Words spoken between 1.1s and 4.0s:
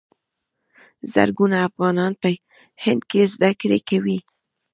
زرګونه افغانان په هند کې زده کړې